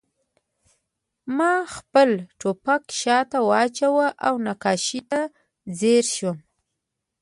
[1.37, 2.09] ما خپل
[2.39, 5.19] ټوپک شاته واچاوه او نقاشۍ ته
[5.79, 6.37] ځیر شوم